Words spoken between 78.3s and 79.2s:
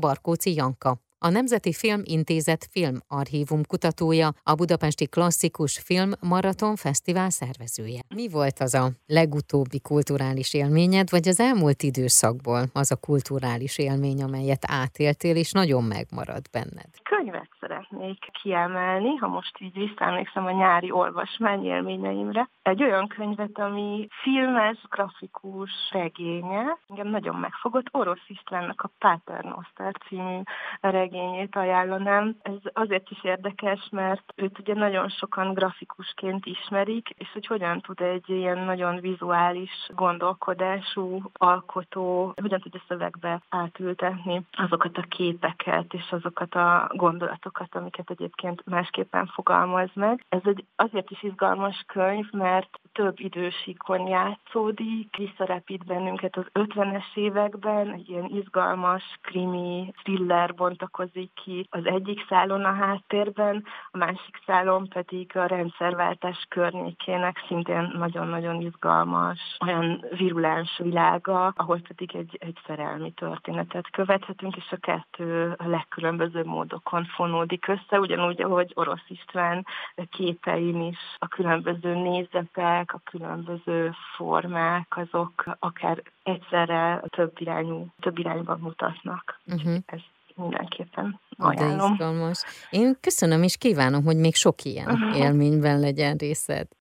ahogy Orosz